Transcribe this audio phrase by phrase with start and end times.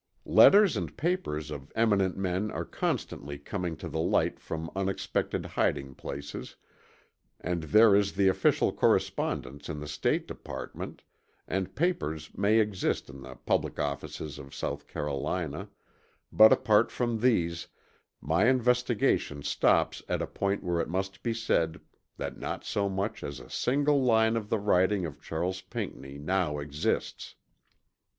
[0.25, 5.93] Letters and papers of eminent men are constantly coming to the light from unexpected hiding
[5.93, 6.55] places
[7.39, 11.03] and there is the official correspondence in the State Department
[11.47, 15.69] and papers may exist in the public offices of South Carolina,
[16.31, 17.67] but apart from these,
[18.19, 21.79] my investigation stops at a point where it must be said
[22.17, 26.57] that not so much as a single line of the writing of Charles Pinckney now
[26.57, 27.35] exists.